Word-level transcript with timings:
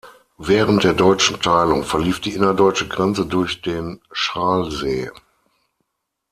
Während 0.39 0.83
der 0.83 0.93
deutschen 0.93 1.39
Teilung 1.41 1.83
verlief 1.83 2.19
die 2.19 2.33
innerdeutsche 2.33 2.87
Grenze 2.87 3.23
durch 3.27 3.61
den 3.61 4.01
Schaalsee. 4.11 5.11